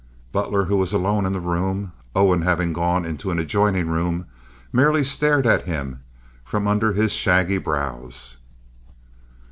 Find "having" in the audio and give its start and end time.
2.41-2.73